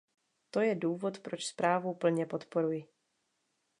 [0.51, 2.85] To je důvod, proč zprávu plně podporuji.